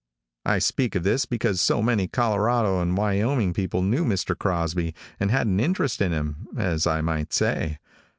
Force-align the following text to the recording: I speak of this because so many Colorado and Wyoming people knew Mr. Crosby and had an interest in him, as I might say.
I 0.47 0.57
speak 0.57 0.95
of 0.95 1.03
this 1.03 1.27
because 1.27 1.61
so 1.61 1.83
many 1.83 2.07
Colorado 2.07 2.81
and 2.81 2.97
Wyoming 2.97 3.53
people 3.53 3.83
knew 3.83 4.03
Mr. 4.03 4.35
Crosby 4.35 4.95
and 5.19 5.29
had 5.29 5.45
an 5.45 5.59
interest 5.59 6.01
in 6.01 6.11
him, 6.11 6.47
as 6.57 6.87
I 6.87 7.01
might 7.01 7.31
say. 7.33 7.77